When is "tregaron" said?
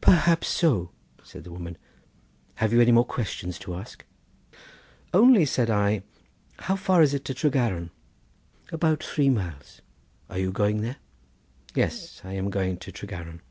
7.34-7.90, 12.90-13.42